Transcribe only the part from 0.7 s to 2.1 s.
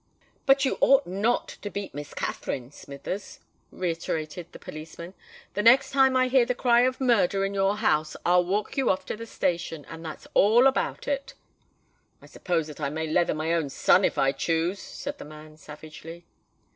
ought not to beat